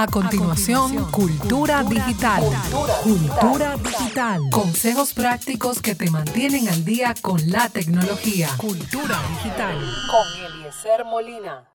[0.00, 2.42] A continuación, Cultura, Digital.
[3.02, 4.40] Cultura, Digital.
[4.50, 8.48] Consejos prácticos que te mantienen al día con la tecnología.
[8.56, 9.76] Cultura Digital.
[10.10, 11.68] Con Eliezer Molina.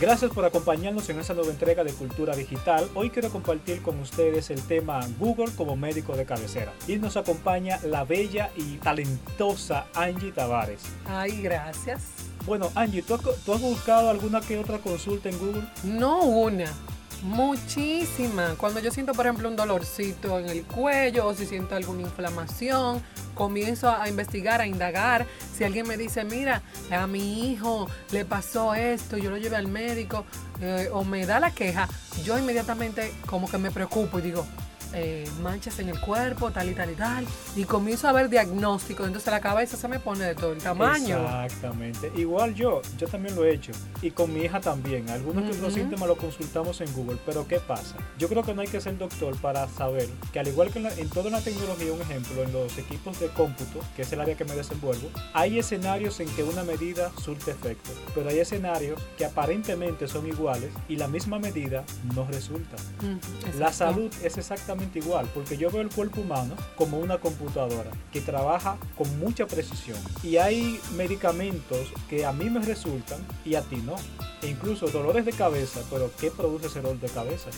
[0.00, 2.90] Gracias por acompañarnos en esta nueva entrega de Cultura Digital.
[2.96, 6.72] Hoy quiero compartir con ustedes el tema Google como médico de cabecera.
[6.88, 10.82] Y nos acompaña la bella y talentosa Angie Tavares.
[11.06, 12.23] Ay, gracias.
[12.46, 15.64] Bueno, Angie, ¿tú, has buscado alguna que otra consulta en Google?
[15.82, 16.70] No una,
[17.22, 18.54] muchísima.
[18.58, 23.02] Cuando yo siento, por ejemplo, un dolorcito en el cuello o si siento alguna inflamación,
[23.34, 25.26] comienzo a investigar, a indagar.
[25.56, 29.68] Si alguien me dice, mira, a mi hijo le pasó esto, yo lo llevé al
[29.68, 30.26] médico
[30.60, 31.88] eh, o me da la queja,
[32.24, 34.46] yo inmediatamente como que me preocupo y digo,
[34.94, 37.26] eh, manchas en el cuerpo, tal y tal y tal,
[37.56, 41.18] y comienzo a ver diagnóstico, entonces la cabeza se me pone de todo el tamaño.
[41.18, 42.12] Exactamente.
[42.16, 45.08] Igual yo, yo también lo he hecho, y con mi hija también.
[45.10, 47.96] Algunos de los síntomas lo consultamos en Google, pero ¿qué pasa?
[48.18, 51.08] Yo creo que no hay que ser doctor para saber que al igual que en,
[51.08, 54.44] toda la tecnología, un ejemplo, en los equipos de cómputo, que es el área que
[54.44, 60.08] me desenvuelvo, hay escenarios en que una medida surte efecto, pero hay escenarios que aparentemente
[60.08, 62.76] son iguales y la misma medida no resulta.
[63.58, 68.20] la salud es exactamente igual, porque yo veo el cuerpo humano como una computadora que
[68.20, 69.98] trabaja con mucha precisión.
[70.22, 73.96] Y hay medicamentos que a mí me resultan y a ti no.
[74.44, 77.48] E incluso dolores de cabeza, pero ¿qué produce ese dolor de cabeza?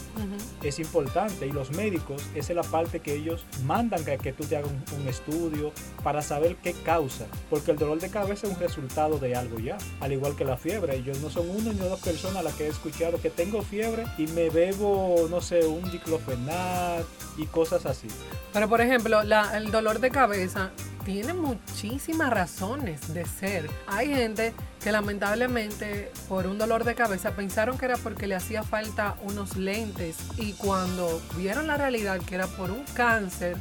[0.62, 4.44] Es importante y los médicos, esa es la parte que ellos mandan que, que tú
[4.44, 5.72] te hagas un, estudio
[6.04, 9.78] para saber qué causa, porque el dolor de cabeza es un resultado de algo ya,
[10.00, 10.96] al igual que la fiebre.
[10.96, 14.04] Ellos no son una ni dos personas a las que he escuchado que tengo fiebre
[14.16, 17.04] y me bebo, no sé, un diclofenac
[17.36, 18.08] y cosas así.
[18.52, 20.70] Pero por ejemplo, el dolor de cabeza
[21.04, 23.70] tiene muchísimas razones de ser.
[23.86, 28.64] Hay gente que lamentablemente por un dolor de cabeza pensaron que era porque le hacía
[28.64, 33.56] falta unos lentes y cuando vieron la realidad que era por un cáncer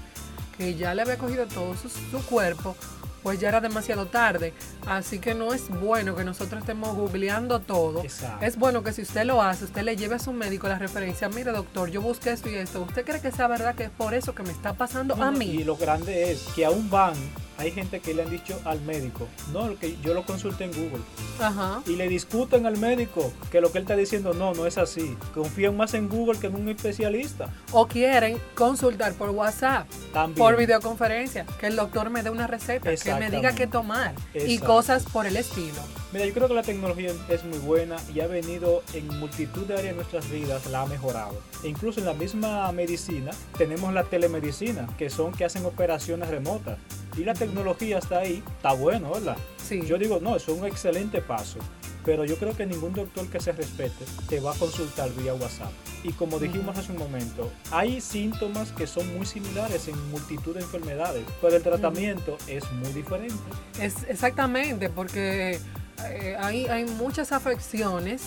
[0.57, 1.89] que ya le había cogido todo su,
[2.25, 2.75] cuerpo,
[3.25, 4.53] pues ya era demasiado tarde.
[4.85, 8.03] Así que no es bueno que nosotros estemos googleando todo.
[8.39, 11.27] Es bueno que si usted lo hace, usted le lleve a su médico la referencia.
[11.27, 12.83] Mire, doctor, yo busqué esto y esto.
[12.83, 15.47] ¿Usted cree que sea verdad que es por eso que me está pasando a mí?
[15.47, 17.15] Y lo grande es que aún van
[17.57, 21.03] hay gente que le han dicho al médico, no, que yo lo consulté en Google.
[21.39, 21.81] Ajá.
[21.85, 25.17] Y le discuten al médico que lo que él está diciendo no, no es así.
[25.33, 27.49] Confían más en Google que en un especialista.
[27.71, 30.37] O quieren consultar por WhatsApp, También.
[30.37, 34.57] por videoconferencia, que el doctor me dé una receta, que me diga qué tomar y
[34.59, 35.81] cosas por el estilo.
[36.13, 39.73] Mira, yo creo que la tecnología es muy buena y ha venido en multitud de
[39.73, 41.35] áreas de nuestras vidas, la ha mejorado.
[41.61, 46.77] E incluso en la misma medicina tenemos la telemedicina, que son que hacen operaciones remotas
[47.17, 49.37] y la tecnología está ahí, está bueno, ¿verdad?
[49.57, 49.81] Sí.
[49.85, 51.59] Yo digo, no, es un excelente paso,
[52.03, 55.71] pero yo creo que ningún doctor que se respete te va a consultar vía WhatsApp.
[56.03, 60.61] Y como dijimos hace un momento, hay síntomas que son muy similares en multitud de
[60.61, 63.33] enfermedades, pero el tratamiento es muy diferente.
[63.79, 65.59] Es exactamente, porque
[66.03, 68.21] eh, hay, hay muchas afecciones,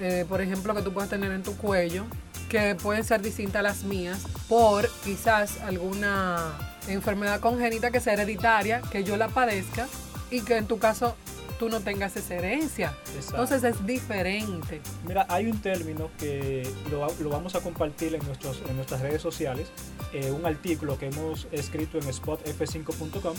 [0.00, 2.04] eh, por ejemplo, que tú puedes tener en tu cuello,
[2.48, 8.82] que pueden ser distintas a las mías por quizás alguna enfermedad congénita que sea hereditaria,
[8.90, 9.86] que yo la padezca
[10.30, 11.16] y que en tu caso
[11.58, 12.94] tú no tengas esa herencia.
[13.14, 14.80] Entonces es diferente.
[15.06, 19.68] Mira, hay un término que lo, vamos a compartir en, nuestros, en nuestras redes sociales,
[20.12, 23.34] eh, un artículo que hemos escrito en spotf5.com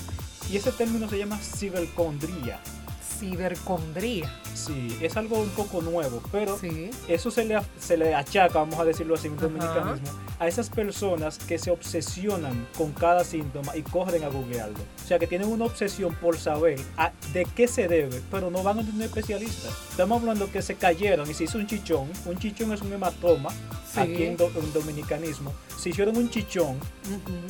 [0.52, 2.60] y ese término se llama cibercondría
[3.20, 4.32] cibercondría.
[4.54, 6.58] Sí, es algo un poco nuevo, pero
[7.08, 10.08] eso se le, se le achaca, vamos a decirlo así en dominicanismo,
[10.40, 14.80] a esas personas que se obsesionan con cada síntoma y corren a googlearlo.
[15.04, 16.80] O sea, que tienen una obsesión por saber
[17.34, 19.70] de qué se debe, pero no van a un especialista.
[19.90, 22.10] Estamos hablando que se cayeron y se hizo un chichón.
[22.26, 23.50] Un chichón es un hematoma
[23.98, 26.78] aquí en, dominicanismo, se hicieron un chichón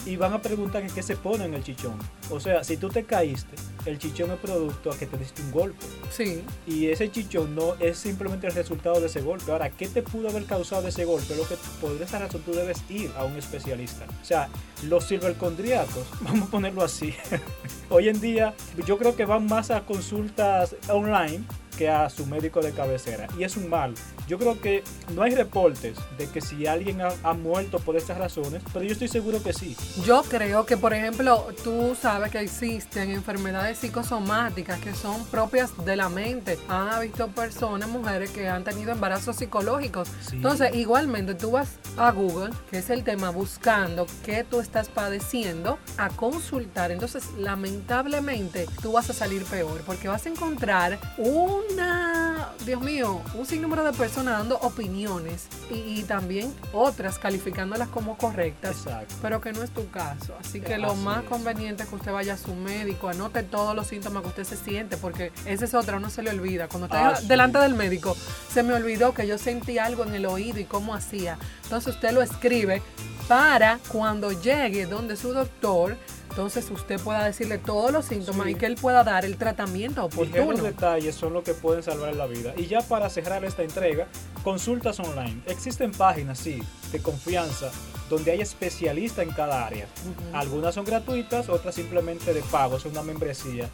[0.05, 1.97] y van a preguntar qué se pone en el chichón.
[2.29, 5.51] O sea, si tú te caíste, el chichón es producto a que te diste un
[5.51, 5.85] golpe.
[6.11, 6.43] Sí.
[6.67, 9.51] Y ese chichón no es simplemente el resultado de ese golpe.
[9.51, 11.35] Ahora, ¿qué te pudo haber causado ese golpe?
[11.35, 14.05] Lo que por esa razón tú debes ir a un especialista.
[14.21, 14.49] O sea,
[14.83, 17.13] los cibercondriacos, vamos a ponerlo así.
[17.89, 18.53] Hoy en día
[18.85, 21.43] yo creo que van más a consultas online
[21.75, 23.27] que a su médico de cabecera.
[23.37, 23.93] Y es un mal.
[24.27, 24.83] Yo creo que
[25.13, 29.07] no hay reportes de que si alguien ha, muerto por estas razones, pero yo estoy
[29.07, 29.75] seguro que sí.
[30.05, 35.95] Yo creo que, por ejemplo, tú sabes que existen enfermedades psicosomáticas que son propias de
[35.95, 36.57] la mente.
[36.69, 40.09] Han visto personas, mujeres que han tenido embarazos psicológicos.
[40.31, 45.77] Entonces, igualmente, tú vas a Google, que es el tema, buscando qué tú estás padeciendo,
[45.97, 46.91] a consultar.
[46.91, 52.35] Entonces, lamentablemente, tú vas a salir peor porque vas a encontrar un una
[52.65, 59.15] Dios mío, un sinnúmero de personas dando opiniones y, también otras calificándolas como correctas, Exacto.
[59.21, 60.35] pero que no es tu caso.
[60.39, 61.29] Así que lo Así más es.
[61.29, 64.57] conveniente es que usted vaya a su médico, anote todos los síntomas que usted se
[64.57, 66.67] siente, porque esa es otra, uno se le olvida.
[66.67, 68.17] Cuando está Así delante del médico,
[68.51, 71.37] se me olvidó que yo sentí algo en el oído y cómo hacía.
[71.63, 72.81] Entonces usted lo escribe
[73.27, 75.97] para cuando llegue donde su doctor,
[76.35, 78.51] entonces usted pueda decirle todos los síntomas Sí.
[78.51, 80.61] y que él pueda dar el tratamiento oportuno.
[80.61, 82.53] detalles son lo que pueden salvar la vida.
[82.57, 84.07] Y ya para cerrar esta entrega,
[84.43, 85.41] consultas online.
[85.45, 86.61] Existen páginas, sí,
[86.91, 87.71] de confianza,
[88.09, 89.87] donde hay especialistas en cada área.
[90.33, 93.69] Algunas son gratuitas, otras simplemente de pago, es una membresía.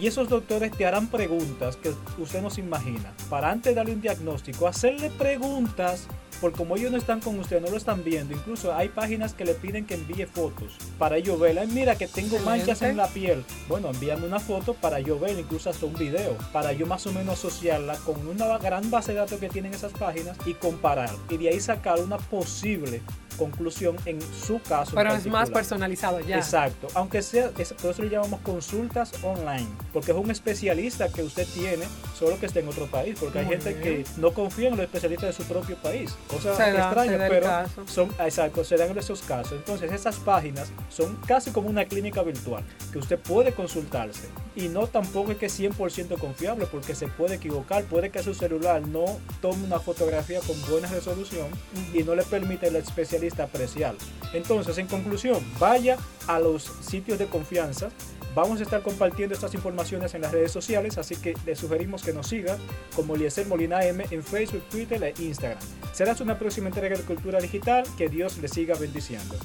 [0.00, 3.12] Y esos doctores te harán preguntas que usted no se imagina.
[3.28, 6.06] Para antes de darle un diagnóstico, hacerle preguntas,
[6.40, 8.32] porque como ellos no están con usted, no lo están viendo.
[8.34, 11.58] Incluso hay páginas que le piden que envíe fotos para ellos ver.
[11.58, 13.44] Ay, mira que tengo manchas en la piel.
[13.68, 17.12] Bueno, envíame una foto para yo ver, incluso hasta un video, para yo más o
[17.12, 21.10] menos asociarla con una gran base de datos que tienen esas páginas y comparar.
[21.28, 23.02] Y de ahí sacar una posible
[23.36, 24.92] conclusión en su caso.
[24.94, 26.36] Pero es más personalizado ya.
[26.36, 31.22] Exacto, aunque sea, es- por eso le llamamos consultas online, porque es un especialista que
[31.22, 31.84] usted tiene,
[32.18, 34.04] solo que esté en otro país, porque hay gente bien.
[34.04, 37.46] que no confía en los especialistas de su propio país, cosa Se extraña, da pero
[37.46, 37.86] caso.
[37.86, 39.52] son, exacto, se dan en esos casos.
[39.52, 44.86] Entonces esas páginas son casi como una clínica virtual, que usted puede consultarse y no
[44.86, 49.04] tampoco es que es 100% confiable, porque se puede equivocar, puede que su celular no
[49.40, 51.48] tome una fotografía con buena resolución
[51.94, 53.94] y no le permite al especialista apreciar.
[54.32, 55.96] Entonces, en conclusión, vaya
[56.26, 57.90] a los sitios de confianza.
[58.34, 62.14] Vamos a estar compartiendo estas informaciones en las redes sociales, así que le sugerimos que
[62.14, 62.56] nos siga
[62.96, 65.58] como Eliezer Molina M en Facebook, Twitter e Instagram.
[65.92, 67.84] Será hasta una próxima entrega de Cultura Digital.
[67.98, 69.36] Que Dios le siga bendiciendo.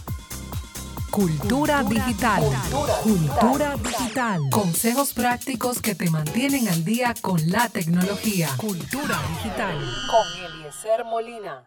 [1.17, 2.43] Cultura digital.
[3.01, 4.39] Cultura digital.
[4.51, 8.49] Consejos prácticos que te mantienen al día con la tecnología.
[8.55, 9.79] Cultura digital.
[10.11, 11.63] Con Eliezer Molina.